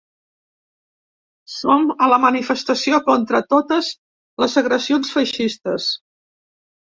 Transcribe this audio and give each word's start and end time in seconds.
Som 1.55 1.83
a 2.05 2.07
la 2.13 2.17
manifestació 2.23 3.01
contra 3.11 3.41
totes 3.53 3.91
les 4.45 4.57
agressions 4.63 5.13
feixistes. 5.17 5.91